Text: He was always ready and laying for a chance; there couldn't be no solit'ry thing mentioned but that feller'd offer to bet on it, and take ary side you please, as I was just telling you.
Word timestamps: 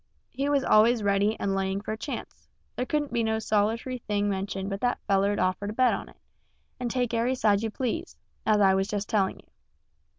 He 0.29 0.49
was 0.49 0.63
always 0.63 1.03
ready 1.03 1.39
and 1.39 1.53
laying 1.53 1.79
for 1.79 1.91
a 1.91 1.95
chance; 1.97 2.47
there 2.75 2.87
couldn't 2.87 3.13
be 3.13 3.21
no 3.21 3.37
solit'ry 3.37 3.99
thing 4.01 4.27
mentioned 4.27 4.67
but 4.71 4.81
that 4.81 4.97
feller'd 5.05 5.37
offer 5.37 5.67
to 5.67 5.73
bet 5.73 5.93
on 5.93 6.09
it, 6.09 6.17
and 6.79 6.89
take 6.89 7.13
ary 7.13 7.35
side 7.35 7.61
you 7.61 7.69
please, 7.69 8.17
as 8.43 8.61
I 8.61 8.73
was 8.73 8.87
just 8.87 9.07
telling 9.07 9.37
you. 9.39 9.47